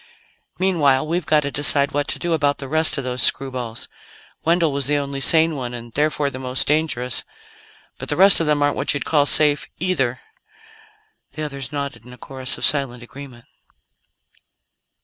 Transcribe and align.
"Meanwhile, 0.57 1.05
we've 1.05 1.27
got 1.27 1.41
to 1.41 1.51
decide 1.51 1.91
what 1.91 2.07
to 2.07 2.17
do 2.17 2.33
about 2.33 2.57
the 2.57 2.67
rest 2.67 2.97
of 2.97 3.03
those 3.03 3.21
screwballs. 3.21 3.87
Wendell 4.43 4.71
was 4.71 4.87
the 4.87 4.97
only 4.97 5.19
sane 5.19 5.55
one, 5.55 5.75
and 5.75 5.93
therefore 5.93 6.31
the 6.31 6.39
most 6.39 6.65
dangerous 6.65 7.23
but 7.99 8.09
the 8.09 8.15
rest 8.15 8.39
of 8.39 8.47
them 8.47 8.63
aren't 8.63 8.75
what 8.77 8.95
you'd 8.95 9.05
call 9.05 9.27
safe, 9.27 9.67
either." 9.77 10.19
The 11.33 11.43
others 11.43 11.71
nodded 11.71 12.03
in 12.03 12.13
a 12.13 12.17
chorus 12.17 12.57
of 12.57 12.65
silent 12.65 13.03
agreement. 13.03 13.45